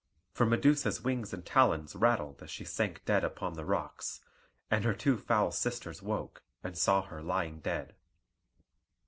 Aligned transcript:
For 0.31 0.47
Medusa's 0.47 1.01
wings 1.03 1.31
and 1.31 1.45
talons 1.45 1.95
rattled 1.95 2.41
as 2.41 2.49
she 2.49 2.65
sank 2.65 3.05
dead 3.05 3.23
upon 3.23 3.53
the 3.53 3.63
rocks; 3.65 4.19
and 4.71 4.83
her 4.83 4.95
two 4.95 5.15
foul 5.15 5.51
sisters 5.51 6.01
woke, 6.01 6.41
and 6.63 6.75
saw 6.75 7.03
her 7.03 7.21
lying 7.21 7.59
dead. 7.59 7.93